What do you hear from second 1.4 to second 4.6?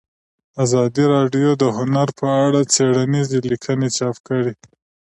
د هنر په اړه څېړنیزې لیکنې چاپ کړي.